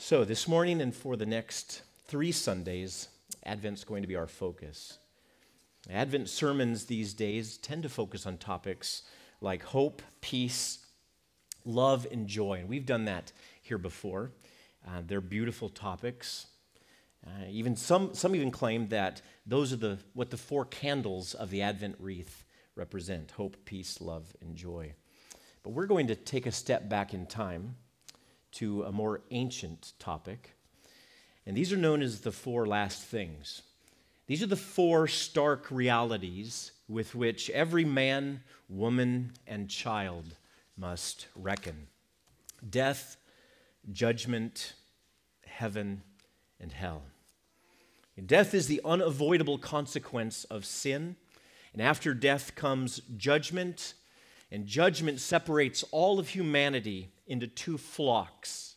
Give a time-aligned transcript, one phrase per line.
[0.00, 3.08] So, this morning and for the next three Sundays,
[3.44, 4.98] Advent's going to be our focus.
[5.90, 9.02] Advent sermons these days tend to focus on topics
[9.40, 10.86] like hope, peace,
[11.64, 12.60] love, and joy.
[12.60, 14.30] And we've done that here before.
[14.86, 16.46] Uh, they're beautiful topics.
[17.26, 21.50] Uh, even some, some even claim that those are the, what the four candles of
[21.50, 22.44] the Advent wreath
[22.76, 24.94] represent hope, peace, love, and joy.
[25.64, 27.74] But we're going to take a step back in time
[28.52, 30.54] to a more ancient topic.
[31.46, 33.62] And these are known as the four last things.
[34.26, 40.36] These are the four stark realities with which every man, woman, and child
[40.76, 41.86] must reckon
[42.68, 43.16] death,
[43.92, 44.74] judgment,
[45.46, 46.02] heaven,
[46.60, 47.02] and hell.
[48.26, 51.16] Death is the unavoidable consequence of sin,
[51.72, 53.94] and after death comes judgment,
[54.50, 58.76] and judgment separates all of humanity into two flocks,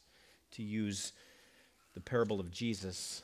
[0.51, 1.13] to use
[1.93, 3.23] the parable of Jesus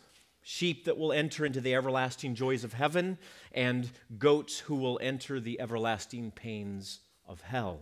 [0.50, 3.18] sheep that will enter into the everlasting joys of heaven,
[3.52, 7.82] and goats who will enter the everlasting pains of hell.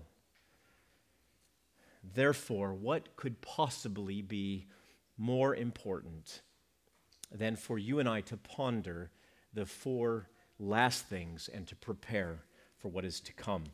[2.16, 4.66] Therefore, what could possibly be
[5.16, 6.42] more important
[7.32, 9.12] than for you and I to ponder
[9.54, 12.40] the four last things and to prepare
[12.80, 13.66] for what is to come?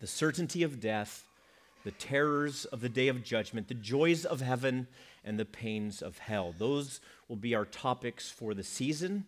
[0.00, 1.26] The certainty of death,
[1.88, 4.86] the terrors of the day of judgment, the joys of heaven,
[5.24, 6.54] and the pains of hell.
[6.58, 9.24] Those will be our topics for the season.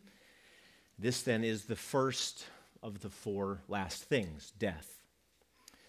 [0.98, 2.44] This then is the first
[2.82, 5.00] of the four last things death.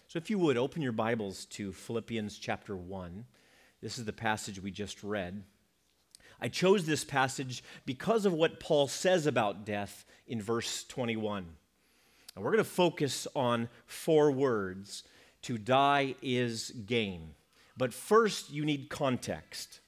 [0.08, 3.26] So, if you would, open your Bibles to Philippians chapter 1.
[3.82, 5.42] This is the passage we just read.
[6.40, 11.44] I chose this passage because of what Paul says about death in verse 21.
[12.34, 15.04] And we're going to focus on four words
[15.42, 17.34] to die is gain.
[17.76, 19.80] But first, you need context.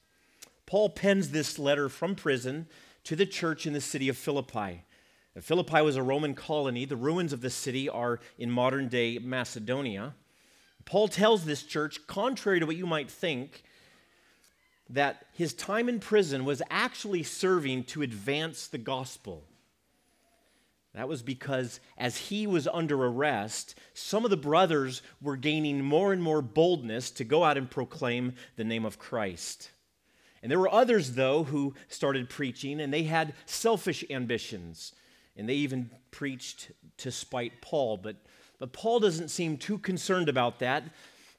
[0.65, 2.67] Paul pens this letter from prison
[3.03, 4.83] to the church in the city of Philippi.
[5.39, 6.85] Philippi was a Roman colony.
[6.85, 10.15] The ruins of the city are in modern day Macedonia.
[10.85, 13.63] Paul tells this church, contrary to what you might think,
[14.89, 19.43] that his time in prison was actually serving to advance the gospel.
[20.95, 26.13] That was because as he was under arrest, some of the brothers were gaining more
[26.13, 29.71] and more boldness to go out and proclaim the name of Christ.
[30.41, 34.93] And there were others, though, who started preaching, and they had selfish ambitions.
[35.35, 37.97] And they even preached to spite Paul.
[37.97, 38.15] But,
[38.57, 40.83] but Paul doesn't seem too concerned about that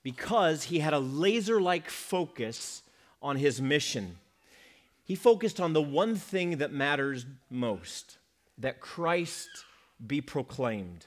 [0.03, 2.83] because he had a laser like focus
[3.23, 4.19] on his mission.
[5.03, 8.19] He focused on the one thing that matters most
[8.59, 9.49] that Christ
[10.05, 11.07] be proclaimed.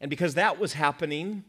[0.00, 1.44] And because that was happening,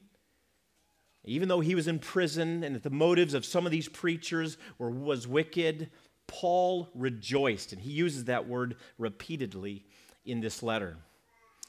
[1.25, 4.57] even though he was in prison and that the motives of some of these preachers
[4.77, 5.89] were, was wicked,
[6.27, 7.73] Paul rejoiced.
[7.73, 9.85] And he uses that word repeatedly
[10.25, 10.97] in this letter.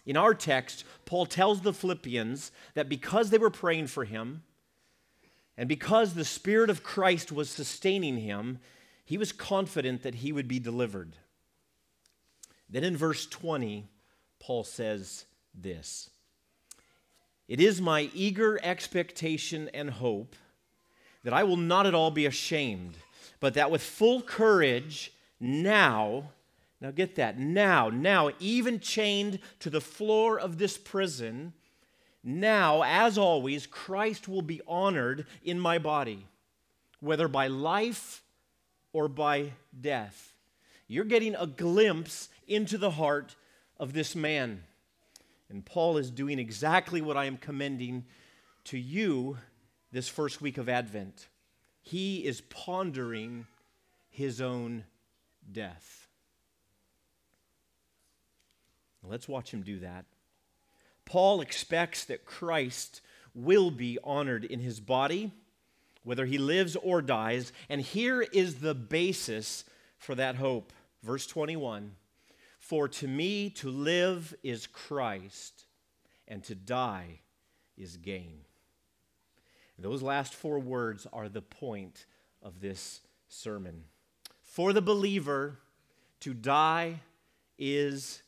[0.07, 4.43] In our text, Paul tells the Philippians that because they were praying for him
[5.57, 8.61] and because the Spirit of Christ was sustaining him,
[9.05, 11.17] he was confident that he would be delivered.
[12.69, 13.89] Then in verse 20,
[14.41, 15.25] Paul says
[15.55, 16.11] this
[17.49, 20.37] it is my eager expectation and hope
[21.25, 22.97] that I will not at all be ashamed,
[23.41, 26.31] but that with full courage, now,
[26.81, 31.55] now get that, now, now, even chained to the floor of this prison,
[32.23, 36.27] now, as always, Christ will be honored in my body,
[37.01, 38.23] whether by life
[38.93, 40.35] or by death.
[40.87, 43.37] You're getting a glimpse into the heart
[43.79, 44.65] of this man.
[45.49, 48.05] And Paul is doing exactly what I am commending
[48.65, 49.39] to you
[49.93, 51.29] this first week of Advent.
[51.81, 53.47] He is pondering
[54.11, 54.85] his own
[55.51, 56.09] death.
[59.03, 60.05] Let's watch him do that.
[61.07, 63.01] Paul expects that Christ
[63.35, 65.33] will be honored in his body,
[66.05, 67.53] whether he lives or dies.
[67.71, 69.65] And here is the basis
[69.97, 70.73] for that hope.
[71.03, 71.93] Verse 21
[72.69, 75.65] for to me to live is Christ,
[76.29, 77.21] and to die
[77.79, 78.41] is gain.
[79.79, 82.05] those last four words are the point
[82.43, 83.85] of this sermon.
[84.43, 85.57] For the believer,
[86.21, 87.01] to die
[87.59, 88.21] is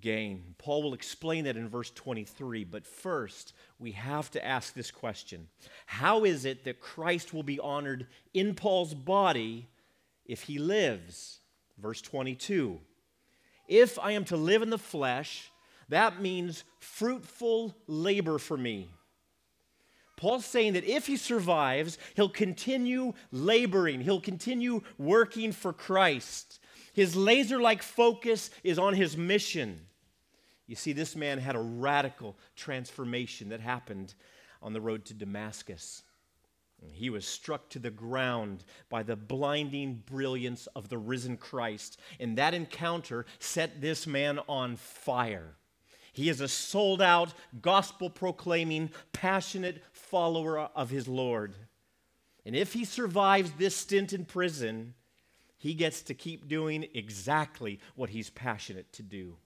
[0.00, 0.54] gain.
[0.58, 5.48] Paul will explain that in verse 23, but first we have to ask this question
[5.86, 9.66] How is it that Christ will be honored in Paul's body
[10.24, 11.40] if he lives?
[11.76, 12.78] Verse 22
[13.68, 15.50] if I am to live in the flesh,
[15.88, 18.90] that means fruitful labor for me.
[20.16, 26.58] Paul's saying that if he survives, he'll continue laboring, he'll continue working for Christ.
[26.92, 29.80] His laser like focus is on his mission.
[30.66, 34.14] You see, this man had a radical transformation that happened
[34.60, 36.02] on the road to Damascus.
[36.92, 42.38] He was struck to the ground by the blinding brilliance of the risen Christ, and
[42.38, 45.54] that encounter set this man on fire.
[46.12, 51.54] He is a sold out, gospel proclaiming, passionate follower of his Lord.
[52.44, 54.94] And if he survives this stint in prison,
[55.56, 59.36] he gets to keep doing exactly what he's passionate to do.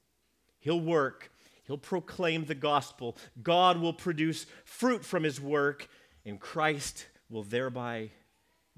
[0.61, 1.31] He'll work,
[1.64, 5.88] he'll proclaim the gospel, God will produce fruit from his work,
[6.25, 8.11] and Christ will thereby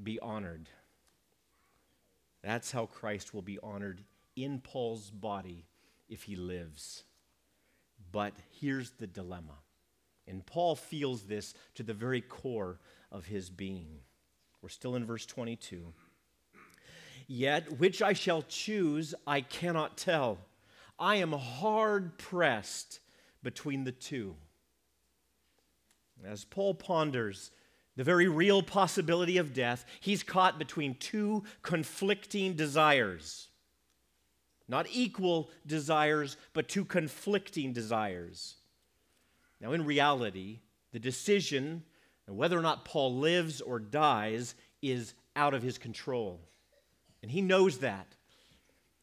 [0.00, 0.68] be honored.
[2.40, 4.00] That's how Christ will be honored
[4.36, 5.66] in Paul's body
[6.08, 7.02] if he lives.
[8.12, 9.58] But here's the dilemma.
[10.28, 12.78] And Paul feels this to the very core
[13.10, 13.98] of his being.
[14.62, 15.92] We're still in verse 22.
[17.26, 20.38] Yet, which I shall choose, I cannot tell.
[20.96, 23.00] I am hard pressed
[23.42, 24.36] between the two.
[26.24, 27.50] As Paul ponders
[27.96, 33.48] the very real possibility of death, he's caught between two conflicting desires.
[34.66, 38.56] Not equal desires, but two conflicting desires.
[39.60, 40.60] Now, in reality,
[40.92, 41.84] the decision
[42.26, 46.40] whether or not Paul lives or dies is out of his control.
[47.22, 48.06] And he knows that.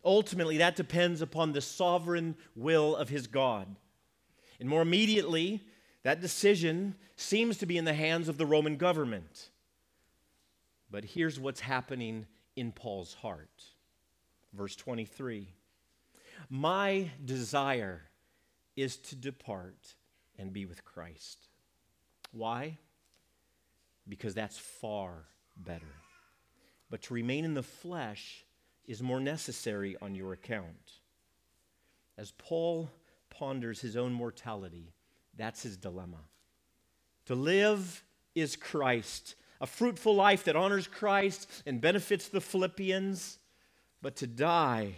[0.04, 3.68] Ultimately, that depends upon the sovereign will of his God.
[4.60, 5.64] And more immediately,
[6.04, 9.50] that decision seems to be in the hands of the Roman government.
[10.90, 12.26] But here's what's happening
[12.56, 13.64] in Paul's heart.
[14.54, 15.48] Verse 23
[16.50, 18.02] My desire
[18.76, 19.96] is to depart
[20.38, 21.48] and be with Christ.
[22.32, 22.78] Why?
[24.08, 25.26] Because that's far
[25.56, 25.94] better.
[26.90, 28.46] But to remain in the flesh
[28.86, 31.00] is more necessary on your account.
[32.18, 32.90] As Paul
[33.30, 34.94] ponders his own mortality,
[35.38, 36.18] that's his dilemma.
[37.26, 38.04] To live
[38.36, 43.40] is Christ, a fruitful life that honors Christ and benefits the Philippians,
[44.02, 44.96] but to die,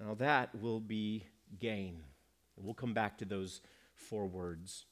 [0.00, 1.24] now that will be
[1.58, 2.02] gain.
[2.56, 3.60] We'll come back to those
[3.94, 4.86] four words.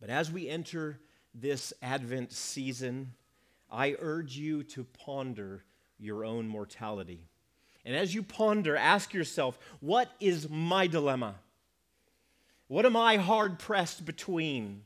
[0.00, 0.98] But as we enter
[1.34, 3.12] this Advent season,
[3.70, 5.64] I urge you to ponder
[5.98, 7.28] your own mortality.
[7.84, 11.36] And as you ponder, ask yourself, what is my dilemma?
[12.68, 14.82] What am I hard pressed between?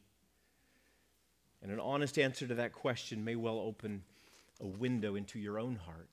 [1.63, 4.03] And an honest answer to that question may well open
[4.61, 6.09] a window into your own heart.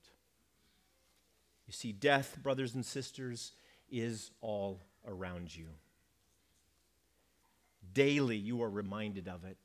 [1.68, 3.54] You see, death, brothers and sisters,
[3.90, 5.68] is all around you.
[7.94, 9.58] Daily, you are reminded of it.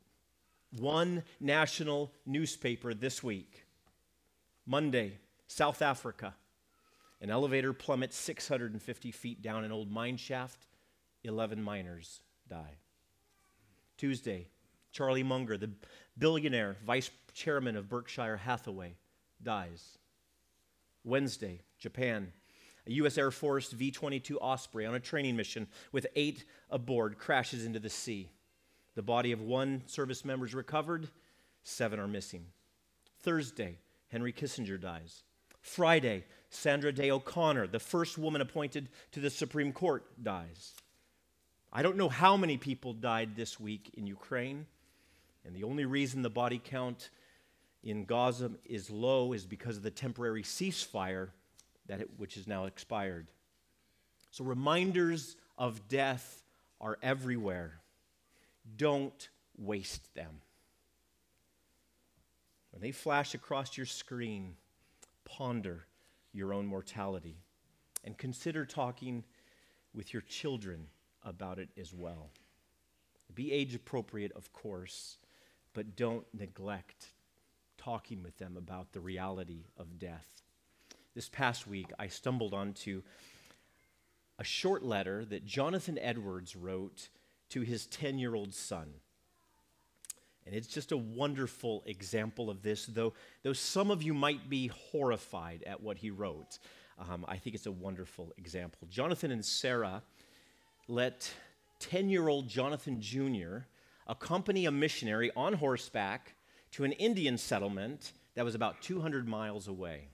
[0.78, 3.64] One national newspaper this week,
[4.66, 6.34] Monday, South Africa.
[7.20, 10.66] An elevator plummets 650 feet down an old mine shaft.
[11.24, 12.78] 11 miners die.
[13.96, 14.48] Tuesday,
[14.92, 15.70] Charlie Munger, the
[16.18, 18.94] billionaire vice chairman of Berkshire Hathaway,
[19.42, 19.98] dies.
[21.04, 22.32] Wednesday, Japan,
[22.86, 23.18] a U.S.
[23.18, 27.90] Air Force V 22 Osprey on a training mission with eight aboard crashes into the
[27.90, 28.28] sea.
[28.94, 31.08] The body of one service member is recovered,
[31.62, 32.46] seven are missing.
[33.22, 33.78] Thursday,
[34.08, 35.22] Henry Kissinger dies.
[35.60, 40.74] Friday, Sandra Day O'Connor, the first woman appointed to the Supreme Court, dies.
[41.72, 44.66] I don't know how many people died this week in Ukraine,
[45.44, 47.10] and the only reason the body count
[47.84, 51.28] in Gaza is low is because of the temporary ceasefire
[51.86, 53.30] that it, which is now expired.
[54.32, 56.42] So reminders of death
[56.80, 57.80] are everywhere.
[58.76, 60.40] Don't waste them.
[62.72, 64.56] When they flash across your screen,
[65.24, 65.86] ponder
[66.32, 67.36] your own mortality
[68.04, 69.24] and consider talking
[69.94, 70.86] with your children
[71.24, 72.30] about it as well.
[73.34, 75.18] Be age appropriate, of course,
[75.74, 77.12] but don't neglect
[77.78, 80.42] talking with them about the reality of death.
[81.14, 83.02] This past week, I stumbled onto
[84.38, 87.08] a short letter that Jonathan Edwards wrote
[87.50, 88.88] to his 10 year old son.
[90.46, 93.12] And it's just a wonderful example of this, though,
[93.42, 96.58] though some of you might be horrified at what he wrote.
[96.98, 98.88] Um, I think it's a wonderful example.
[98.90, 100.02] Jonathan and Sarah
[100.90, 101.32] let
[101.78, 103.58] 10 year old Jonathan Jr.
[104.06, 106.34] accompany a missionary on horseback
[106.72, 110.08] to an Indian settlement that was about 200 miles away.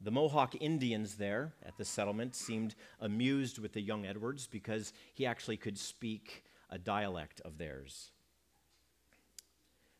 [0.00, 5.26] The Mohawk Indians there at the settlement seemed amused with the young Edwards because he
[5.26, 8.10] actually could speak a dialect of theirs.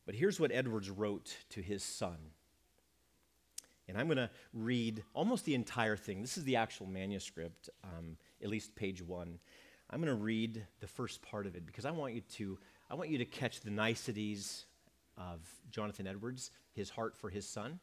[0.05, 2.17] But here's what Edwards wrote to his son.
[3.89, 6.21] And I'm going to read almost the entire thing.
[6.21, 9.39] This is the actual manuscript, um, at least page one.
[9.91, 12.59] I'm going to read the first part of it because I want you to
[12.91, 14.67] I want you to catch the niceties
[15.17, 17.81] of Jonathan Edwards, his heart for his son,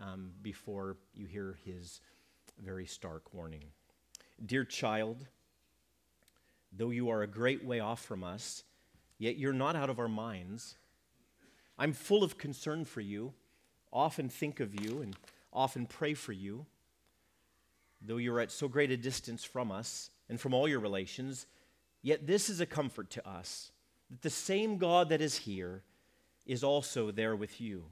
[0.00, 2.00] um, before you hear his
[2.64, 3.64] very stark warning.
[4.44, 5.26] Dear child,
[6.72, 8.64] though you are a great way off from us,
[9.18, 10.76] yet you're not out of our minds.
[11.78, 13.32] I'm full of concern for you,
[13.92, 15.16] often think of you, and
[15.52, 16.66] often pray for you.
[18.06, 21.46] Though you're at so great a distance from us and from all your relations,
[22.02, 23.72] yet this is a comfort to us
[24.10, 25.82] that the same God that is here
[26.44, 27.84] is also there with you.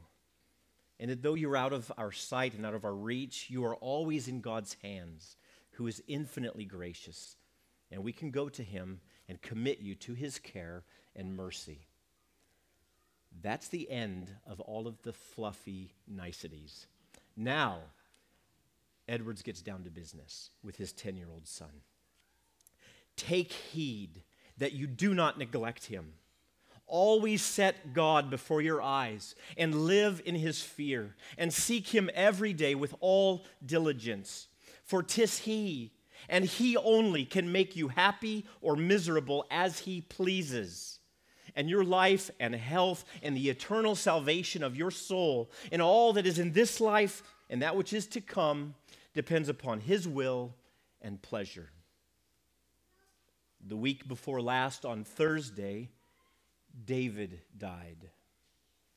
[1.00, 3.74] And that though you're out of our sight and out of our reach, you are
[3.76, 5.36] always in God's hands,
[5.72, 7.36] who is infinitely gracious.
[7.90, 10.84] And we can go to him and commit you to his care
[11.16, 11.86] and mercy.
[13.40, 16.86] That's the end of all of the fluffy niceties.
[17.34, 17.78] Now,
[19.08, 21.82] Edwards gets down to business with his 10 year old son.
[23.16, 24.22] Take heed
[24.58, 26.14] that you do not neglect him.
[26.86, 32.52] Always set God before your eyes and live in his fear and seek him every
[32.52, 34.48] day with all diligence.
[34.84, 35.92] For 'tis he
[36.28, 41.00] and he only can make you happy or miserable as he pleases.
[41.54, 46.26] And your life and health and the eternal salvation of your soul and all that
[46.26, 48.74] is in this life and that which is to come
[49.14, 50.54] depends upon his will
[51.00, 51.70] and pleasure.
[53.64, 55.90] The week before last, on Thursday,
[56.84, 58.10] David died.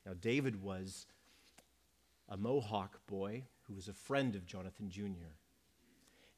[0.04, 1.06] Now, David was
[2.28, 5.34] a Mohawk boy who was a friend of Jonathan Jr.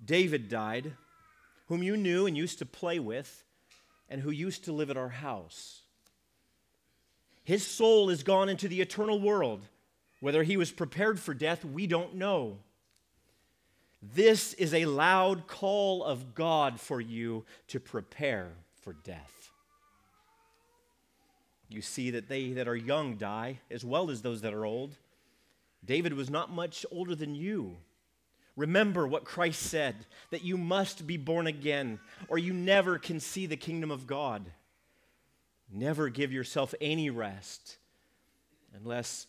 [0.05, 0.93] David died,
[1.69, 3.45] whom you knew and used to play with,
[4.09, 5.83] and who used to live at our house.
[7.45, 9.67] His soul is gone into the eternal world.
[10.21, 12.59] Whether he was prepared for death, we don't know.
[14.01, 19.51] This is a loud call of God for you to prepare for death.
[21.69, 24.97] You see that they that are young die as well as those that are old.
[25.85, 27.77] David was not much older than you.
[28.57, 29.95] Remember what Christ said
[30.31, 34.51] that you must be born again, or you never can see the kingdom of God.
[35.71, 37.77] Never give yourself any rest
[38.75, 39.27] unless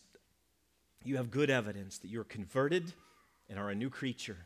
[1.04, 2.92] you have good evidence that you're converted
[3.48, 4.38] and are a new creature.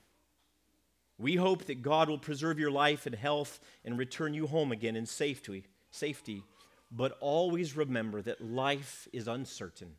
[1.18, 4.96] We hope that God will preserve your life and health and return you home again
[4.96, 6.42] in safety, safety.
[6.90, 9.96] But always remember that life is uncertain.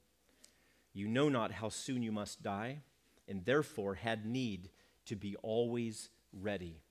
[0.94, 2.80] You know not how soon you must die,
[3.28, 4.70] and therefore had need
[5.06, 6.82] to be always ready.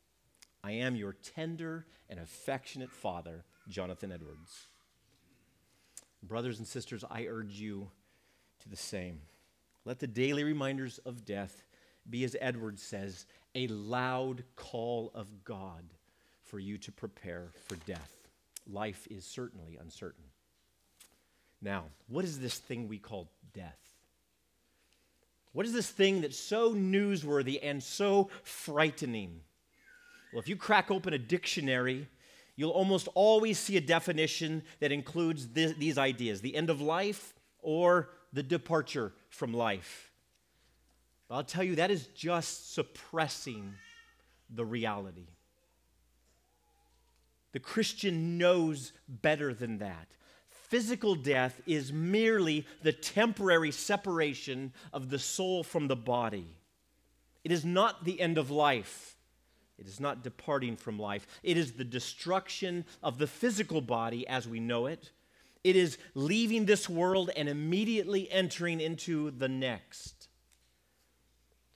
[0.63, 4.69] I am your tender and affectionate father, Jonathan Edwards.
[6.23, 7.91] Brothers and sisters, I urge you
[8.61, 9.21] to the same.
[9.85, 11.63] Let the daily reminders of death
[12.09, 15.85] be, as Edwards says, a loud call of God
[16.45, 18.11] for you to prepare for death.
[18.71, 20.25] Life is certainly uncertain.
[21.63, 23.79] Now, what is this thing we call death?
[25.53, 29.41] What is this thing that's so newsworthy and so frightening?
[30.33, 32.09] Well, if you crack open a dictionary,
[32.57, 37.35] you'll almost always see a definition that includes this, these ideas the end of life
[37.61, 40.11] or the departure from life.
[41.35, 43.75] I'll tell you, that is just suppressing
[44.49, 45.27] the reality.
[47.53, 50.09] The Christian knows better than that.
[50.69, 56.47] Physical death is merely the temporary separation of the soul from the body.
[57.43, 59.17] It is not the end of life.
[59.79, 61.27] It is not departing from life.
[61.43, 65.11] It is the destruction of the physical body as we know it.
[65.65, 70.24] It is leaving this world and immediately entering into the next.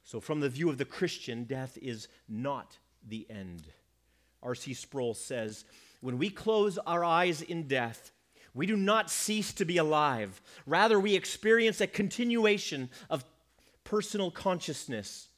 [0.08, 3.64] So, from the view of the Christian, death is not the end.
[4.42, 4.72] R.C.
[4.72, 5.66] Sproul says,
[6.00, 8.10] When we close our eyes in death,
[8.54, 10.40] we do not cease to be alive.
[10.64, 13.22] Rather, we experience a continuation of
[13.84, 15.28] personal consciousness.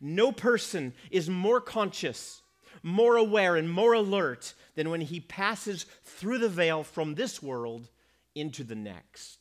[0.00, 2.42] No person is more conscious,
[2.82, 7.90] more aware, and more alert than when he passes through the veil from this world
[8.34, 9.38] into the next.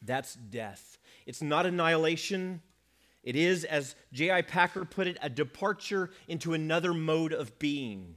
[0.00, 0.96] That's death.
[1.26, 2.62] It's not annihilation.
[3.22, 4.42] It is, as J.I.
[4.42, 8.16] Packer put it, a departure into another mode of being.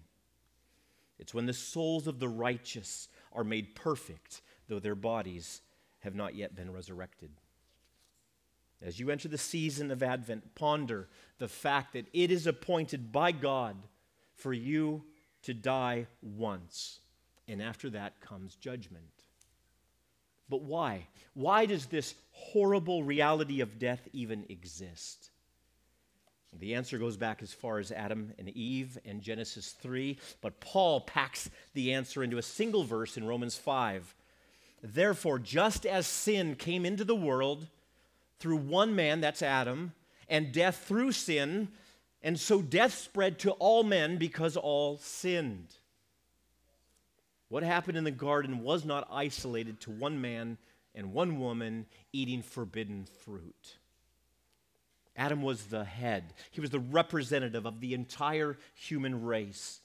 [1.19, 5.61] It's when the souls of the righteous are made perfect, though their bodies
[5.99, 7.31] have not yet been resurrected.
[8.81, 11.07] As you enter the season of Advent, ponder
[11.37, 13.77] the fact that it is appointed by God
[14.35, 15.03] for you
[15.43, 16.99] to die once,
[17.47, 19.14] and after that comes judgment.
[20.49, 21.07] But why?
[21.33, 25.29] Why does this horrible reality of death even exist?
[26.57, 31.01] The answer goes back as far as Adam and Eve and Genesis 3, but Paul
[31.01, 34.15] packs the answer into a single verse in Romans 5.
[34.81, 37.67] Therefore, just as sin came into the world
[38.39, 39.93] through one man, that's Adam,
[40.29, 41.69] and death through sin,
[42.21, 45.75] and so death spread to all men because all sinned.
[47.55, 50.57] What happened in the garden was not isolated to one man
[50.93, 53.77] and one woman eating forbidden fruit.
[55.15, 59.79] Adam was the head, he was the representative of the entire human race.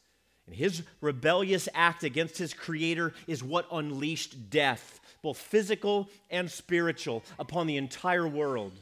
[0.48, 7.22] And his rebellious act against his creator is what unleashed death, both physical and spiritual,
[7.38, 8.72] upon the entire world.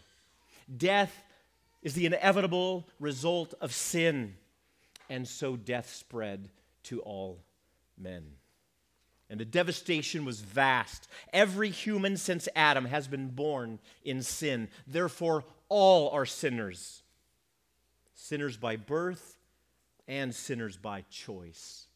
[0.74, 1.14] Death
[1.82, 4.34] is the inevitable result of sin,
[5.10, 6.48] and so death spread
[6.84, 7.44] to all
[7.98, 8.24] men.
[9.30, 11.06] And the devastation was vast.
[11.32, 14.68] Every human since Adam has been born in sin.
[14.86, 17.02] Therefore, all are sinners
[18.14, 19.38] sinners by birth
[20.08, 21.86] and sinners by choice.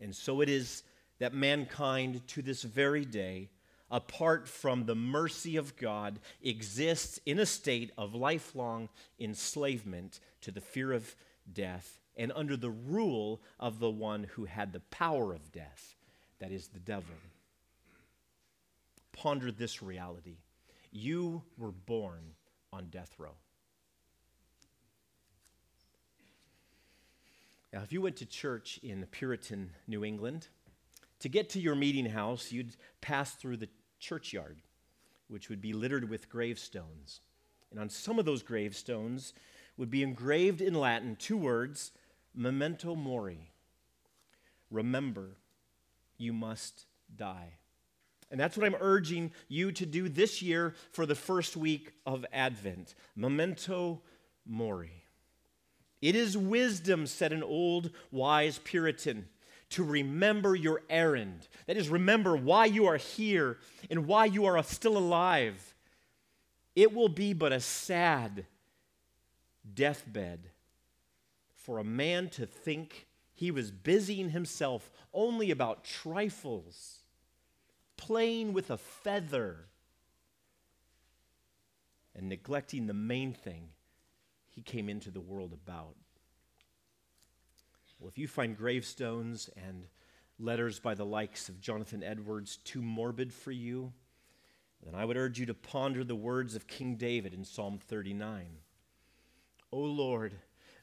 [0.00, 0.82] And so it is
[1.18, 3.50] that mankind to this very day,
[3.90, 8.88] apart from the mercy of God, exists in a state of lifelong
[9.20, 11.14] enslavement to the fear of
[11.52, 15.93] death and under the rule of the one who had the power of death,
[16.44, 17.14] that is, the devil.
[19.12, 20.36] Ponder this reality.
[20.92, 22.20] You were born
[22.70, 23.34] on death row.
[27.72, 30.48] Now, if you went to church in Puritan New England,
[31.20, 34.58] to get to your meeting house, you'd pass through the churchyard,
[35.28, 37.20] which would be littered with gravestones.
[37.70, 39.32] And on some of those gravestones
[39.78, 41.92] would be engraved in Latin two words
[42.34, 43.50] memento mori.
[44.70, 45.38] Remember,
[46.24, 47.54] you must die.
[48.30, 52.26] And that's what I'm urging you to do this year for the first week of
[52.32, 52.94] Advent.
[53.14, 54.00] Memento
[54.44, 55.04] mori.
[56.02, 59.28] It is wisdom, said an old wise Puritan,
[59.70, 61.48] to remember your errand.
[61.66, 63.58] That is, remember why you are here
[63.88, 65.74] and why you are still alive.
[66.74, 68.46] It will be but a sad
[69.74, 70.50] deathbed
[71.54, 77.00] for a man to think he was busying himself only about trifles
[77.96, 79.66] playing with a feather
[82.14, 83.68] and neglecting the main thing
[84.48, 85.96] he came into the world about.
[87.98, 89.86] Well, if you find gravestones and
[90.38, 93.92] letters by the likes of Jonathan Edwards too morbid for you,
[94.84, 98.58] then I would urge you to ponder the words of King David in Psalm 39.
[99.72, 100.34] O Lord,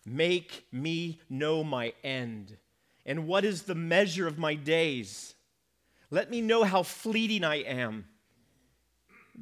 [0.06, 2.58] make me know my end,
[3.06, 5.36] and what is the measure of my days?
[6.10, 8.06] Let me know how fleeting I am.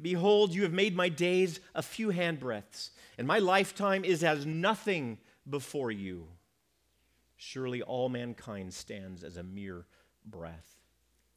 [0.00, 5.18] Behold, you have made my days a few handbreadths, and my lifetime is as nothing
[5.48, 6.28] before you.
[7.36, 9.86] Surely all mankind stands as a mere
[10.24, 10.76] breath.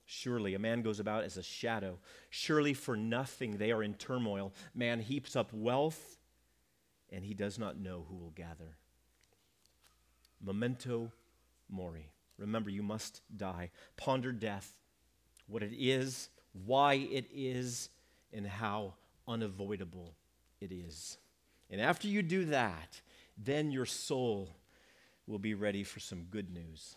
[0.05, 1.97] Surely a man goes about as a shadow.
[2.29, 4.53] Surely for nothing they are in turmoil.
[4.75, 6.17] Man heaps up wealth,
[7.09, 8.77] and he does not know who will gather.
[10.43, 11.12] Memento
[11.69, 12.10] mori.
[12.38, 13.71] Remember, you must die.
[13.95, 14.77] Ponder death
[15.47, 16.29] what it is,
[16.65, 17.89] why it is,
[18.32, 18.93] and how
[19.27, 20.13] unavoidable
[20.60, 21.17] it is.
[21.69, 23.01] And after you do that,
[23.38, 24.49] then your soul
[25.27, 26.95] will be ready for some good news.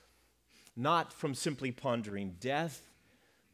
[0.76, 2.90] Not from simply pondering death,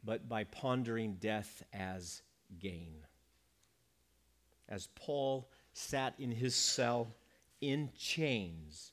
[0.03, 2.21] but by pondering death as
[2.59, 2.95] gain.
[4.67, 7.07] As Paul sat in his cell
[7.61, 8.91] in chains,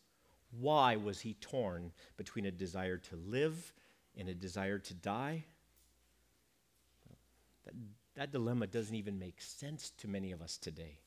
[0.59, 3.73] why was he torn between a desire to live
[4.17, 5.45] and a desire to die?
[7.65, 7.75] That,
[8.17, 10.99] that dilemma doesn't even make sense to many of us today.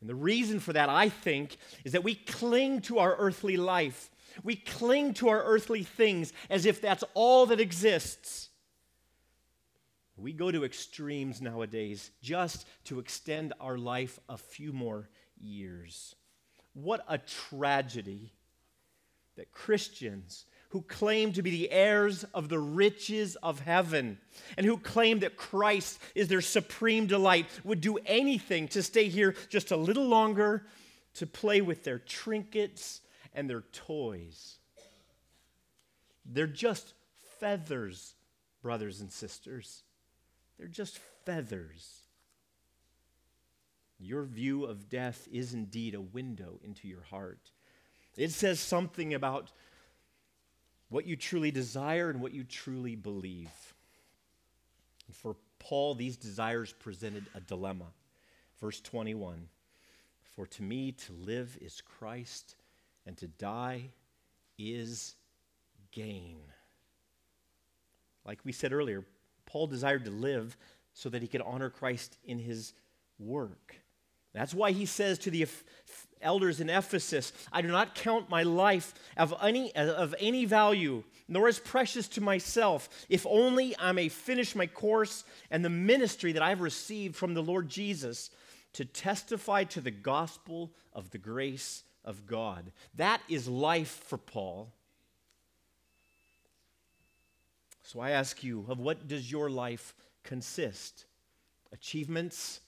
[0.00, 4.10] And the reason for that, I think, is that we cling to our earthly life.
[4.42, 8.48] We cling to our earthly things as if that's all that exists.
[10.16, 15.08] We go to extremes nowadays just to extend our life a few more
[15.40, 16.14] years.
[16.74, 18.32] What a tragedy
[19.36, 24.18] that Christians who claim to be the heirs of the riches of heaven
[24.56, 29.34] and who claim that Christ is their supreme delight would do anything to stay here
[29.50, 30.64] just a little longer
[31.14, 33.02] to play with their trinkets
[33.34, 34.56] and their toys.
[36.24, 36.94] They're just
[37.38, 38.14] feathers,
[38.62, 39.82] brothers and sisters.
[40.58, 42.01] They're just feathers.
[44.04, 47.52] Your view of death is indeed a window into your heart.
[48.16, 49.52] It says something about
[50.88, 53.48] what you truly desire and what you truly believe.
[55.12, 57.86] For Paul, these desires presented a dilemma.
[58.60, 59.46] Verse 21
[60.34, 62.56] For to me to live is Christ,
[63.06, 63.90] and to die
[64.58, 65.14] is
[65.92, 66.38] gain.
[68.24, 69.04] Like we said earlier,
[69.46, 70.56] Paul desired to live
[70.92, 72.74] so that he could honor Christ in his
[73.20, 73.76] work.
[74.32, 75.46] That's why he says to the
[76.22, 81.48] elders in Ephesus, I do not count my life of any, of any value, nor
[81.48, 86.42] as precious to myself, if only I may finish my course and the ministry that
[86.42, 88.30] I've received from the Lord Jesus
[88.74, 92.72] to testify to the gospel of the grace of God.
[92.96, 94.72] That is life for Paul.
[97.82, 101.04] So I ask you, of what does your life consist?
[101.72, 102.61] Achievements?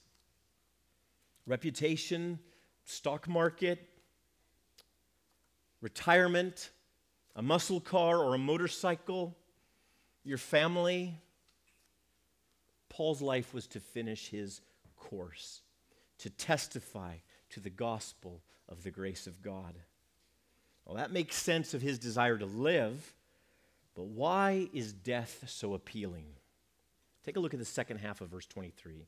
[1.45, 2.39] Reputation?
[2.85, 3.87] Stock market?
[5.81, 6.71] Retirement?
[7.35, 9.35] A muscle car or a motorcycle?
[10.23, 11.19] Your family?
[12.89, 14.61] Paul's life was to finish his
[14.95, 15.61] course,
[16.19, 17.15] to testify
[17.49, 19.75] to the gospel of the grace of God.
[20.85, 23.13] Well, that makes sense of his desire to live,
[23.95, 26.27] but why is death so appealing?
[27.25, 29.07] Take a look at the second half of verse 23.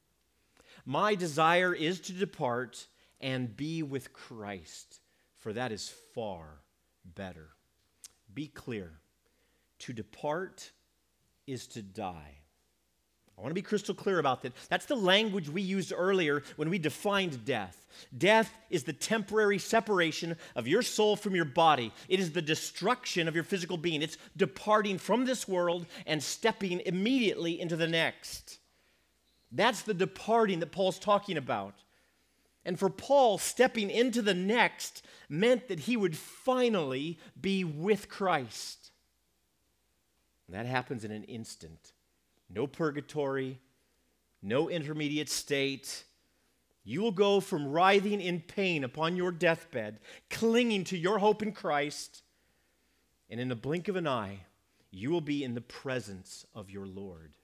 [0.90, 2.88] My desire is to depart
[3.20, 5.02] and be with Christ,
[5.36, 6.62] for that is far
[7.04, 7.50] better.
[8.34, 8.94] Be clear
[9.80, 10.72] to depart
[11.46, 12.38] is to die.
[13.38, 14.54] I want to be crystal clear about that.
[14.70, 17.86] That's the language we used earlier when we defined death.
[18.18, 23.28] Death is the temporary separation of your soul from your body, it is the destruction
[23.28, 24.02] of your physical being.
[24.02, 28.60] It's departing from this world and stepping immediately into the next.
[29.52, 31.76] That's the departing that Paul's talking about.
[32.66, 38.92] And for Paul, stepping into the next meant that he would finally be with Christ.
[40.48, 41.94] And that happens in an instant
[42.50, 43.60] no purgatory,
[44.42, 46.04] no intermediate state.
[46.86, 51.52] You will go from writhing in pain upon your deathbed, clinging to your hope in
[51.52, 52.24] Christ,
[53.30, 54.40] and in the blink of an eye,
[54.90, 57.37] you will be in the presence of your Lord.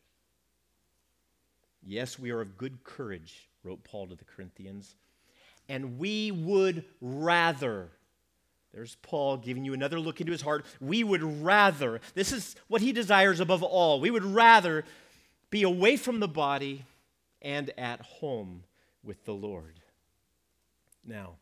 [1.85, 4.95] Yes, we are of good courage, wrote Paul to the Corinthians,
[5.67, 7.89] and we would rather
[8.73, 10.65] there's Paul giving you another look into his heart.
[10.81, 14.83] We would rather, this is what he desires above all, we would rather
[15.51, 16.85] be away from the body
[17.41, 18.63] and at home
[19.03, 19.79] with the Lord.
[21.05, 21.33] Now,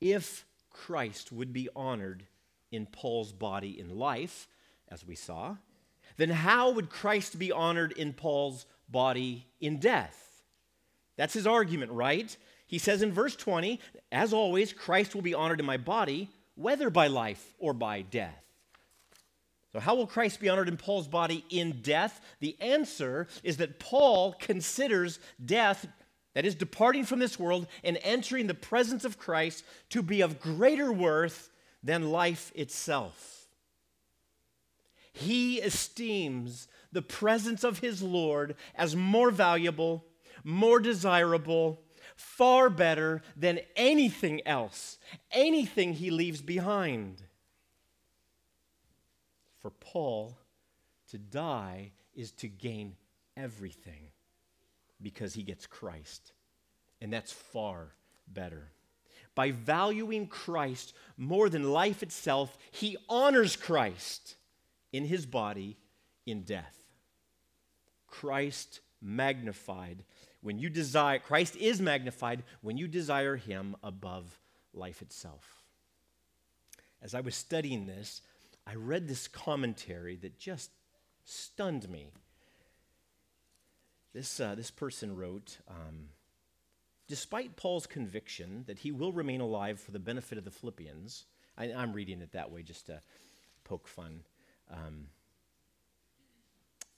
[0.00, 2.26] if Christ would be honored
[2.70, 4.46] in Paul's body in life,
[4.88, 5.56] as we saw,
[6.16, 10.42] then how would Christ be honored in Paul's body in death?
[11.16, 12.36] That's his argument, right?
[12.66, 16.90] He says in verse 20, as always, Christ will be honored in my body, whether
[16.90, 18.42] by life or by death.
[19.72, 22.20] So, how will Christ be honored in Paul's body in death?
[22.40, 25.86] The answer is that Paul considers death,
[26.34, 30.40] that is, departing from this world and entering the presence of Christ, to be of
[30.40, 31.50] greater worth
[31.82, 33.46] than life itself.
[35.12, 40.04] He esteems the presence of his Lord as more valuable,
[40.44, 41.82] more desirable,
[42.16, 44.98] far better than anything else,
[45.30, 47.22] anything he leaves behind.
[49.58, 50.38] For Paul,
[51.10, 52.96] to die is to gain
[53.36, 54.10] everything
[55.02, 56.32] because he gets Christ.
[57.00, 57.92] And that's far
[58.26, 58.70] better.
[59.34, 64.36] By valuing Christ more than life itself, he honors Christ
[64.92, 65.76] in his body
[66.26, 66.76] in death.
[68.06, 70.04] Christ magnified
[70.42, 74.38] when you desire, Christ is magnified when you desire him above
[74.72, 75.64] life itself.
[77.02, 78.22] As I was studying this,
[78.66, 80.70] I read this commentary that just
[81.24, 82.10] stunned me.
[84.14, 86.10] This, uh, this person wrote um,
[87.08, 91.24] Despite Paul's conviction that he will remain alive for the benefit of the Philippians,
[91.56, 93.00] I, am reading it that way just to
[93.62, 94.22] poke fun.
[94.70, 95.06] Um,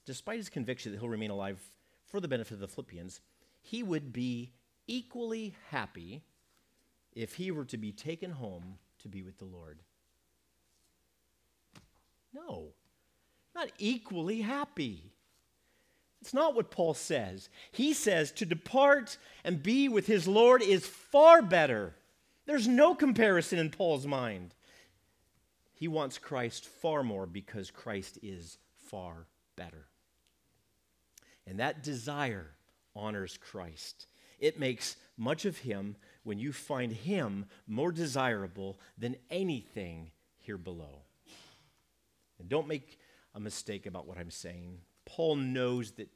[0.09, 1.61] despite his conviction that he'll remain alive
[2.07, 3.21] for the benefit of the Philippians,
[3.61, 4.51] he would be
[4.87, 6.23] equally happy
[7.13, 9.77] if he were to be taken home to be with the Lord.
[12.33, 12.69] No,
[13.53, 15.11] not equally happy.
[16.21, 17.47] It's not what Paul says.
[17.71, 21.93] He says to depart and be with his Lord is far better.
[22.47, 24.55] There's no comparison in Paul's mind.
[25.75, 29.85] He wants Christ far more because Christ is far better.
[31.49, 32.51] And that desire
[32.95, 34.05] honors Christ.
[34.39, 41.01] It makes much of him when you find him more desirable than anything here below.
[42.37, 42.99] And don't make
[43.33, 44.77] a mistake about what I'm saying.
[45.05, 46.09] Paul knows that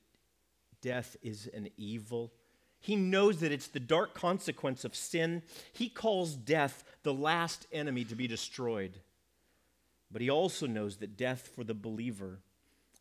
[0.82, 2.32] death is an evil.
[2.80, 5.42] He knows that it's the dark consequence of sin.
[5.74, 9.00] He calls death the last enemy to be destroyed.
[10.12, 12.40] But he also knows that death for the believer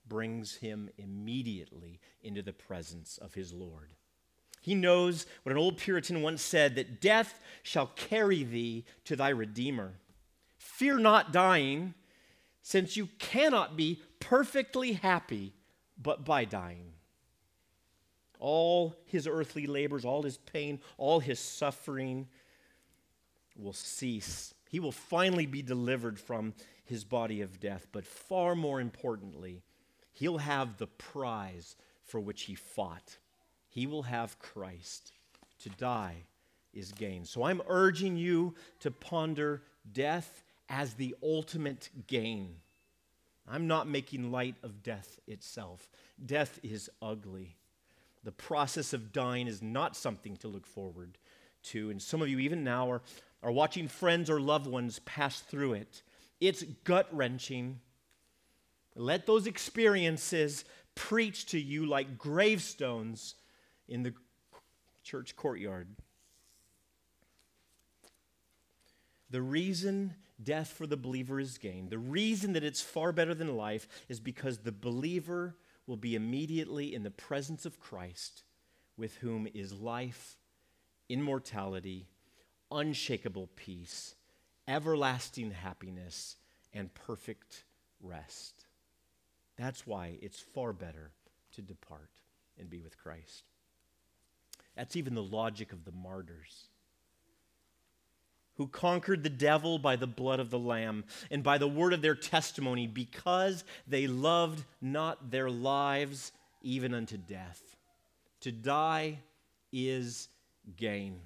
[0.08, 3.94] brings him immediately into the presence of his Lord.
[4.60, 9.30] He knows what an old Puritan once said that death shall carry thee to thy
[9.30, 9.94] Redeemer.
[10.56, 11.94] Fear not dying,
[12.62, 15.52] since you cannot be perfectly happy
[16.00, 16.92] but by dying.
[18.38, 22.28] All his earthly labors, all his pain, all his suffering
[23.56, 24.54] will cease.
[24.70, 27.86] He will finally be delivered from his body of death.
[27.92, 29.62] But far more importantly,
[30.12, 33.18] he'll have the prize for which he fought.
[33.68, 35.12] He will have Christ.
[35.60, 36.24] To die
[36.72, 37.24] is gain.
[37.24, 42.56] So I'm urging you to ponder death as the ultimate gain.
[43.48, 45.88] I'm not making light of death itself.
[46.24, 47.56] Death is ugly.
[48.24, 51.18] The process of dying is not something to look forward
[51.64, 51.90] to.
[51.90, 53.02] And some of you, even now, are,
[53.42, 56.02] are watching friends or loved ones pass through it.
[56.40, 57.80] It's gut wrenching.
[58.94, 63.34] Let those experiences preach to you like gravestones
[63.88, 64.14] in the
[65.02, 65.88] church courtyard.
[69.30, 73.56] The reason death for the believer is gain, the reason that it's far better than
[73.56, 78.42] life, is because the believer will be immediately in the presence of Christ,
[78.96, 80.36] with whom is life,
[81.08, 82.08] immortality,
[82.70, 84.14] unshakable peace,
[84.68, 86.36] everlasting happiness,
[86.72, 87.64] and perfect
[88.02, 88.61] rest.
[89.56, 91.10] That's why it's far better
[91.54, 92.10] to depart
[92.58, 93.44] and be with Christ.
[94.76, 96.68] That's even the logic of the martyrs
[98.56, 102.02] who conquered the devil by the blood of the Lamb and by the word of
[102.02, 107.60] their testimony, because they loved not their lives even unto death.
[108.42, 109.18] To die
[109.72, 110.28] is
[110.76, 111.20] gain.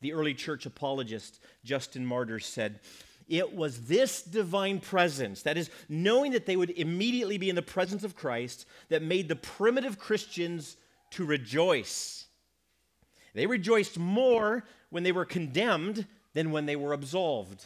[0.00, 2.80] The early church apologist Justin Martyr said,
[3.28, 7.62] it was this divine presence, that is, knowing that they would immediately be in the
[7.62, 10.76] presence of Christ, that made the primitive Christians
[11.10, 12.26] to rejoice.
[13.34, 17.64] They rejoiced more when they were condemned than when they were absolved.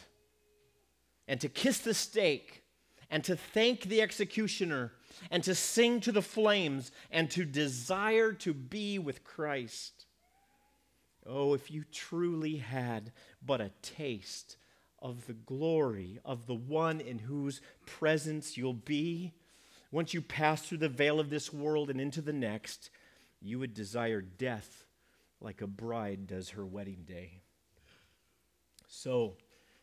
[1.27, 2.63] And to kiss the stake,
[3.09, 4.91] and to thank the executioner,
[5.31, 10.05] and to sing to the flames, and to desire to be with Christ.
[11.25, 13.13] Oh, if you truly had
[13.45, 14.57] but a taste
[15.03, 19.33] of the glory of the one in whose presence you'll be,
[19.91, 22.89] once you pass through the veil of this world and into the next,
[23.41, 24.85] you would desire death
[25.41, 27.41] like a bride does her wedding day.
[28.87, 29.35] So,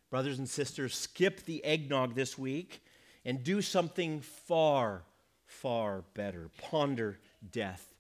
[0.08, 2.82] brothers and sisters, skip the eggnog this week
[3.24, 5.02] and do something far,
[5.44, 6.50] far better.
[6.58, 7.18] Ponder
[7.52, 7.94] death.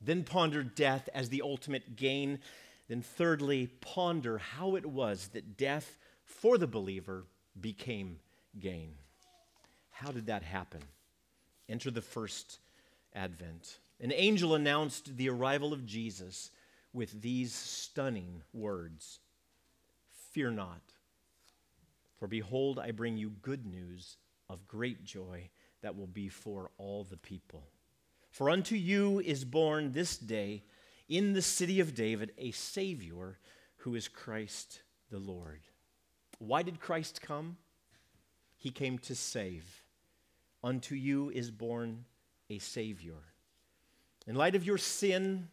[0.00, 2.38] Then ponder death as the ultimate gain.
[2.88, 5.98] Then, thirdly, ponder how it was that death
[6.40, 7.24] for the believer
[7.60, 8.18] became
[8.58, 8.94] gain.
[9.90, 10.82] How did that happen?
[11.68, 12.58] Enter the first
[13.14, 13.78] advent.
[14.00, 16.50] An angel announced the arrival of Jesus
[16.92, 19.20] with these stunning words
[20.32, 20.80] Fear not.
[22.18, 24.16] For behold, I bring you good news
[24.48, 25.50] of great joy
[25.82, 27.62] that will be for all the people.
[28.30, 30.62] For unto you is born this day
[31.08, 33.38] in the city of David a Savior
[33.76, 35.60] who is Christ the Lord.
[36.44, 37.56] Why did Christ come?
[38.56, 39.84] He came to save.
[40.64, 42.04] Unto you is born
[42.50, 43.14] a Savior.
[44.26, 45.48] In light of your sin,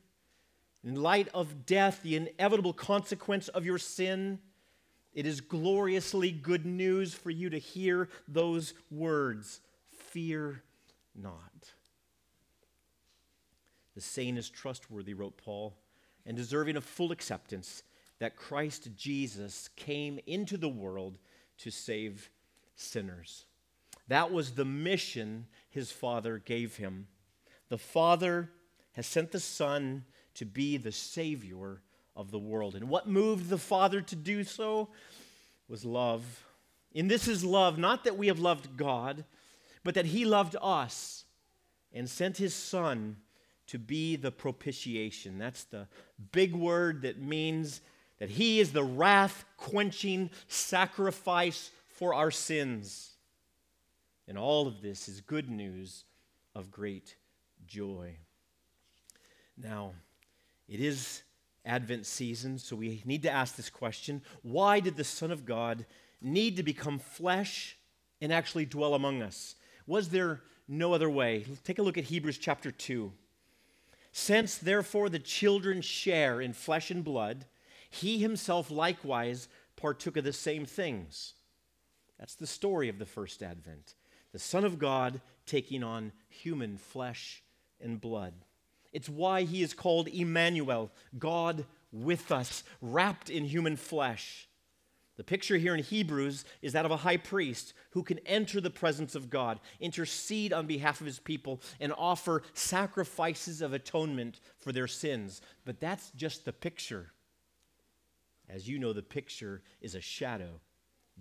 [0.84, 4.39] in light of death, the inevitable consequence of your sin,
[5.13, 10.63] it is gloriously good news for you to hear those words Fear
[11.13, 11.69] not.
[13.93, 15.78] The saying is trustworthy, wrote Paul,
[16.25, 17.84] and deserving of full acceptance
[18.20, 21.18] that Christ Jesus came into the world
[21.60, 22.30] to save
[22.76, 23.46] sinners.
[24.08, 27.08] That was the mission his Father gave him.
[27.70, 28.50] The Father
[28.94, 30.04] has sent the Son
[30.36, 31.82] to be the Savior
[32.16, 32.76] of the world.
[32.76, 34.90] And what moved the Father to do so
[35.68, 36.46] was love.
[36.96, 39.24] And this is love, not that we have loved God,
[39.84, 41.26] but that He loved us
[41.94, 43.18] and sent His Son
[43.68, 45.38] to be the propitiation.
[45.38, 45.88] That's the
[46.32, 47.82] big word that means
[48.20, 53.12] that He is the wrath quenching sacrifice for our sins.
[54.28, 56.04] And all of this is good news
[56.54, 57.16] of great
[57.66, 58.16] joy.
[59.58, 59.94] Now,
[60.68, 61.24] it is
[61.66, 65.86] Advent season, so we need to ask this question Why did the Son of God
[66.22, 67.78] need to become flesh
[68.22, 69.56] and actually dwell among us?
[69.88, 71.46] Was there no other way?
[71.64, 73.12] Take a look at Hebrews chapter 2.
[74.12, 77.46] Since therefore the children share in flesh and blood,
[77.89, 81.34] he himself likewise partook of the same things.
[82.19, 83.95] That's the story of the first advent.
[84.32, 87.41] The Son of God taking on human flesh
[87.82, 88.34] and blood.
[88.91, 94.47] It's why he is called Emmanuel, God with us, wrapped in human flesh.
[95.17, 98.69] The picture here in Hebrews is that of a high priest who can enter the
[98.69, 104.71] presence of God, intercede on behalf of his people, and offer sacrifices of atonement for
[104.71, 105.41] their sins.
[105.65, 107.12] But that's just the picture.
[108.50, 110.60] As you know, the picture is a shadow.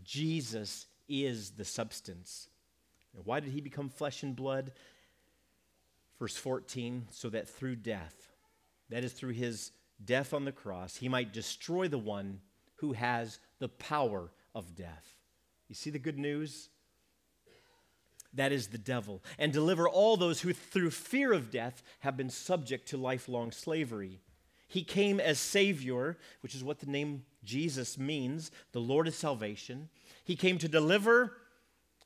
[0.02, 2.48] Jesus is the substance.
[3.14, 4.72] And why did he become flesh and blood?
[6.18, 8.28] Verse 14, so that through death,
[8.88, 9.72] that is through his
[10.04, 12.40] death on the cross, he might destroy the one
[12.76, 15.16] who has the power of death.
[15.68, 16.70] You see the good news?
[18.34, 22.30] That is the devil, and deliver all those who, through fear of death, have been
[22.30, 24.20] subject to lifelong slavery.
[24.68, 29.88] He came as Savior, which is what the name Jesus means, the Lord of salvation.
[30.24, 31.32] He came to deliver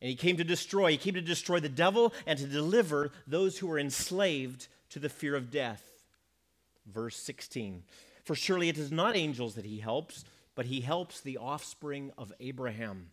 [0.01, 0.93] and he came to destroy.
[0.93, 5.09] He came to destroy the devil and to deliver those who are enslaved to the
[5.09, 5.83] fear of death.
[6.87, 7.83] Verse 16
[8.25, 12.33] For surely it is not angels that he helps, but he helps the offspring of
[12.41, 13.11] Abraham.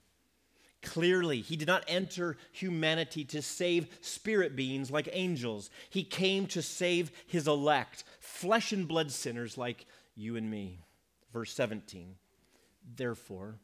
[0.82, 5.70] Clearly, he did not enter humanity to save spirit beings like angels.
[5.90, 10.80] He came to save his elect, flesh and blood sinners like you and me.
[11.34, 12.16] Verse 17
[12.96, 13.60] Therefore,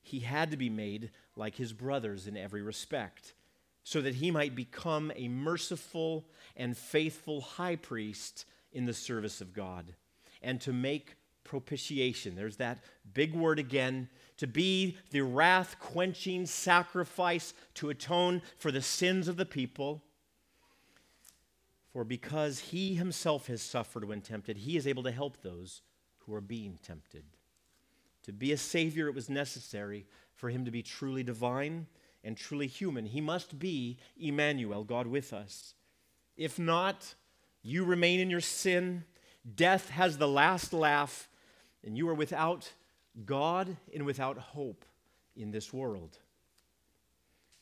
[0.00, 3.34] he had to be made like his brothers in every respect,
[3.82, 6.24] so that he might become a merciful
[6.56, 9.94] and faithful high priest in the service of God,
[10.40, 11.16] and to make
[11.48, 12.36] propitiation.
[12.36, 12.78] There's that
[13.14, 19.36] big word again to be the wrath quenching sacrifice to atone for the sins of
[19.36, 20.02] the people.
[21.92, 25.80] For because he himself has suffered when tempted, he is able to help those
[26.18, 27.24] who are being tempted.
[28.24, 31.86] To be a Savior, it was necessary for him to be truly divine
[32.22, 33.06] and truly human.
[33.06, 35.74] He must be Emmanuel, God with us.
[36.36, 37.14] If not,
[37.62, 39.04] you remain in your sin.
[39.56, 41.27] Death has the last laugh,
[41.88, 42.70] and you are without
[43.24, 44.84] God and without hope
[45.34, 46.18] in this world.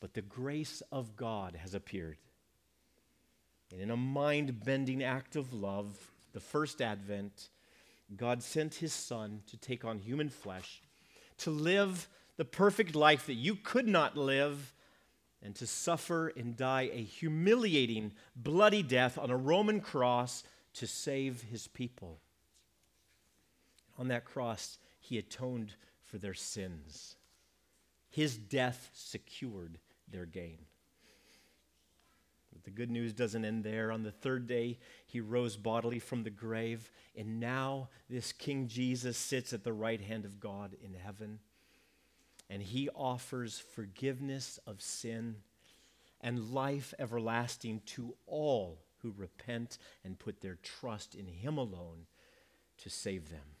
[0.01, 2.17] But the grace of God has appeared.
[3.71, 7.47] And in a mind bending act of love, the first advent,
[8.17, 10.81] God sent his son to take on human flesh,
[11.37, 14.73] to live the perfect life that you could not live,
[15.41, 21.43] and to suffer and die a humiliating, bloody death on a Roman cross to save
[21.43, 22.19] his people.
[23.97, 27.15] On that cross, he atoned for their sins.
[28.09, 29.79] His death secured
[30.09, 30.59] their gain.
[32.53, 33.91] But the good news doesn't end there.
[33.91, 39.17] On the third day, he rose bodily from the grave, and now this King Jesus
[39.17, 41.39] sits at the right hand of God in heaven,
[42.49, 45.35] and he offers forgiveness of sin
[46.21, 52.07] and life everlasting to all who repent and put their trust in him alone
[52.79, 53.56] to save them.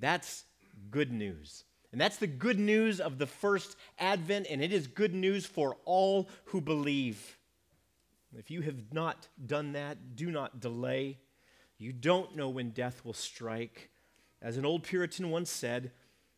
[0.00, 0.44] That's
[0.90, 1.64] good news.
[1.92, 5.76] And that's the good news of the first advent, and it is good news for
[5.84, 7.36] all who believe.
[8.36, 11.18] If you have not done that, do not delay.
[11.78, 13.90] You don't know when death will strike.
[14.40, 15.90] As an old Puritan once said,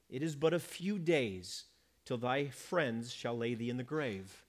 [0.09, 1.65] it is but a few days
[2.05, 4.45] till thy friends shall lay thee in the grave,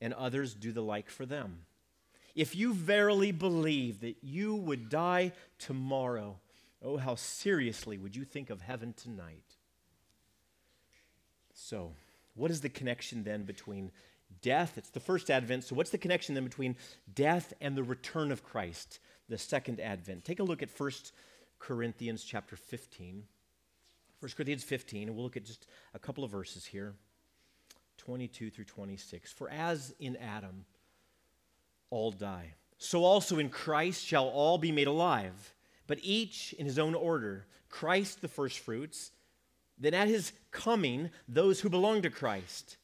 [0.00, 1.60] and others do the like for them.
[2.34, 6.38] If you verily believe that you would die tomorrow,
[6.82, 9.56] oh, how seriously would you think of heaven tonight?
[11.54, 11.92] So,
[12.34, 13.92] what is the connection then between
[14.40, 14.78] death.
[14.78, 15.64] It's the first advent.
[15.64, 16.76] So, what's the connection then between
[17.14, 20.24] death and the return of Christ, the second advent?
[20.24, 20.90] Take a look at 1
[21.58, 23.24] Corinthians chapter 15.
[24.20, 26.94] 1 Corinthians 15, and we'll look at just a couple of verses here
[27.98, 29.32] 22 through 26.
[29.32, 30.64] For as in Adam
[31.90, 35.51] all die, so also in Christ shall all be made alive,
[35.86, 37.46] but each in his own order.
[37.68, 39.10] Christ the firstfruits,
[39.78, 42.76] then at his coming, those who belong to Christ.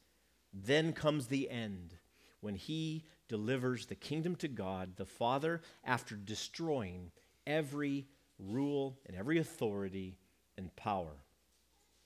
[0.53, 1.95] Then comes the end
[2.41, 7.11] when he delivers the kingdom to God, the Father, after destroying
[7.45, 8.07] every
[8.39, 10.17] rule and every authority
[10.57, 11.15] and power.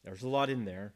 [0.03, 0.93] There's a lot in there.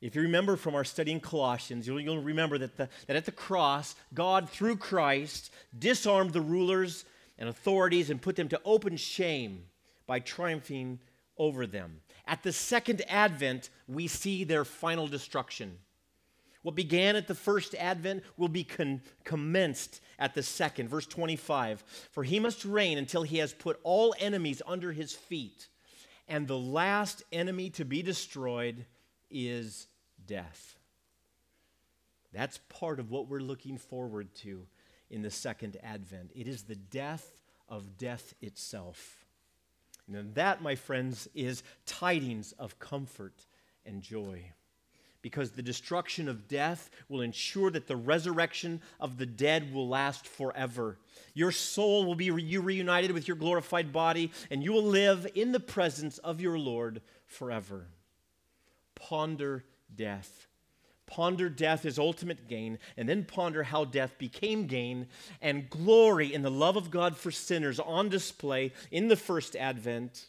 [0.00, 3.26] If you remember from our study in Colossians, you'll, you'll remember that, the, that at
[3.26, 7.04] the cross, God, through Christ, disarmed the rulers
[7.40, 9.64] and authorities and put them to open shame
[10.06, 11.00] by triumphing
[11.38, 12.02] over them.
[12.26, 15.78] At the second advent, we see their final destruction.
[16.62, 20.88] What began at the first advent will be con- commenced at the second.
[20.88, 21.82] Verse 25
[22.12, 25.68] For he must reign until he has put all enemies under his feet.
[26.28, 28.84] And the last enemy to be destroyed
[29.30, 29.86] is
[30.26, 30.76] death.
[32.32, 34.66] That's part of what we're looking forward to
[35.10, 36.30] in the second advent.
[36.34, 37.34] It is the death
[37.68, 39.24] of death itself.
[40.12, 43.46] And that, my friends, is tidings of comfort
[43.86, 44.42] and joy.
[45.22, 50.26] Because the destruction of death will ensure that the resurrection of the dead will last
[50.26, 50.98] forever.
[51.34, 55.52] Your soul will be re- reunited with your glorified body, and you will live in
[55.52, 57.86] the presence of your Lord forever.
[58.94, 60.46] Ponder death
[61.10, 65.08] Ponder death as ultimate gain, and then ponder how death became gain,
[65.42, 70.28] and glory in the love of God for sinners on display in the first advent.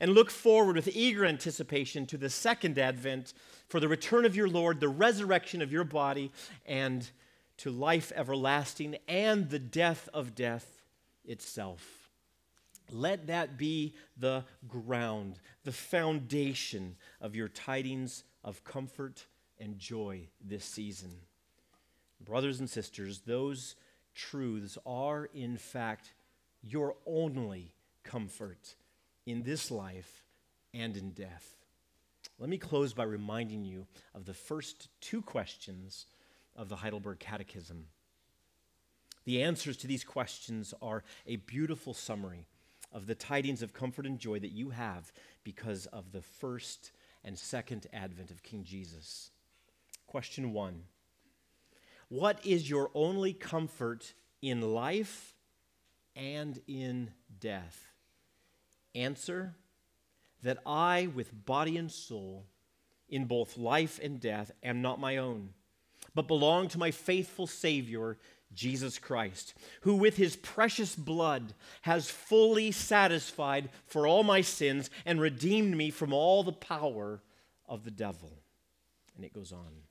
[0.00, 3.32] And look forward with eager anticipation to the second advent
[3.68, 6.32] for the return of your Lord, the resurrection of your body,
[6.66, 7.08] and
[7.58, 10.82] to life everlasting and the death of death
[11.24, 12.10] itself.
[12.90, 19.26] Let that be the ground, the foundation of your tidings of comfort
[19.62, 21.12] and joy this season.
[22.20, 23.76] Brothers and sisters, those
[24.14, 26.12] truths are, in fact,
[26.62, 28.74] your only comfort
[29.24, 30.24] in this life
[30.74, 31.56] and in death.
[32.38, 36.06] Let me close by reminding you of the first two questions
[36.56, 37.86] of the Heidelberg Catechism.
[39.24, 42.46] The answers to these questions are a beautiful summary
[42.92, 45.12] of the tidings of comfort and joy that you have
[45.44, 46.90] because of the first
[47.24, 49.30] and second advent of King Jesus.
[50.12, 50.82] Question one
[52.10, 55.34] What is your only comfort in life
[56.14, 57.88] and in death?
[58.94, 59.54] Answer
[60.42, 62.44] that I, with body and soul,
[63.08, 65.54] in both life and death, am not my own,
[66.14, 68.18] but belong to my faithful Savior,
[68.52, 75.22] Jesus Christ, who with his precious blood has fully satisfied for all my sins and
[75.22, 77.22] redeemed me from all the power
[77.66, 78.30] of the devil.
[79.16, 79.84] And it goes on.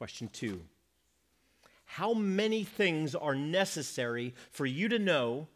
[0.00, 0.62] Question two
[1.84, 5.46] How many things are necessary for you to know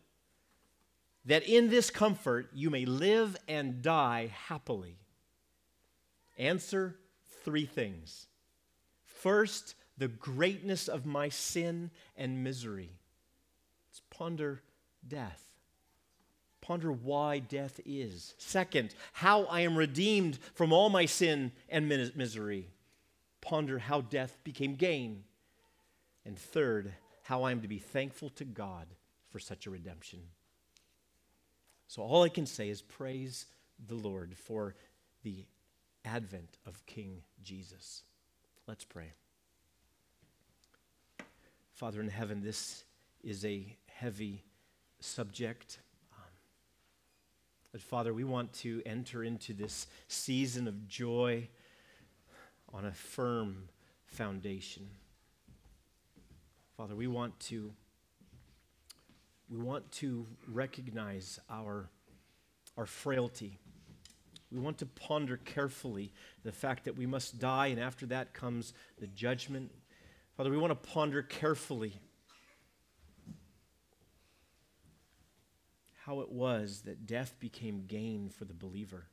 [1.25, 4.99] that in this comfort you may live and die happily?
[6.37, 6.95] Answer
[7.43, 8.27] three things.
[9.07, 12.91] First, the greatness of my sin and misery.
[13.89, 14.61] Let's ponder
[15.09, 15.43] death.
[16.61, 18.35] Ponder why death is.
[18.37, 22.69] Second, how I am redeemed from all my sin and misery
[23.45, 25.23] ponder how death became gain.
[26.25, 26.93] And third,
[27.23, 28.87] how I am to be thankful to God
[29.31, 30.21] for such a redemption.
[31.87, 33.47] So, all I can say is praise
[33.87, 34.75] the Lord for
[35.23, 35.45] the
[36.05, 38.03] advent of King Jesus.
[38.67, 39.13] Let's pray.
[41.75, 42.85] Father in heaven, this
[43.23, 44.45] is a heavy
[45.01, 45.79] subject.
[46.17, 46.25] Um,
[47.73, 51.49] but Father, we want to enter into this season of joy
[52.75, 53.69] on a firm
[54.07, 54.89] foundation.
[56.77, 57.73] Father, we want to
[59.49, 61.89] we want to recognize our
[62.77, 63.59] our frailty.
[64.51, 66.13] We want to ponder carefully
[66.43, 69.71] the fact that we must die and after that comes the judgment.
[70.37, 72.01] Father, we want to ponder carefully
[76.05, 79.07] how it was that death became gain for the believer.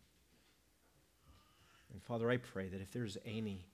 [1.92, 3.66] And Father, I pray that if there's any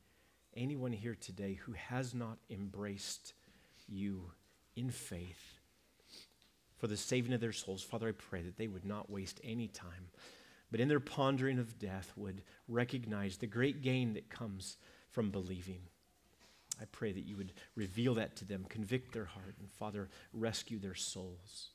[0.55, 3.33] anyone here today who has not embraced
[3.87, 4.31] you
[4.75, 5.59] in faith
[6.77, 9.67] for the saving of their souls, Father, I pray that they would not waste any
[9.67, 10.09] time,
[10.71, 14.77] but in their pondering of death would recognize the great gain that comes
[15.11, 15.81] from believing.
[16.81, 20.79] I pray that you would reveal that to them, convict their heart, and Father, rescue
[20.79, 21.69] their souls.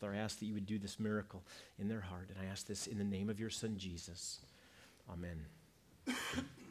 [0.00, 1.42] Father, I ask that you would do this miracle
[1.78, 4.40] in their heart, and I ask this in the name of your Son, Jesus.
[5.12, 5.46] Amen.